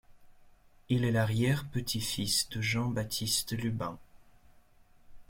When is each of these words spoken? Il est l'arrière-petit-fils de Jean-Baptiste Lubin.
Il 0.89 1.05
est 1.05 1.11
l'arrière-petit-fils 1.11 2.49
de 2.49 2.59
Jean-Baptiste 2.59 3.55
Lubin. 3.55 3.99